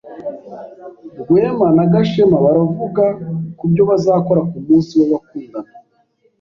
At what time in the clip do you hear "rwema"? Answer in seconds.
1.19-1.67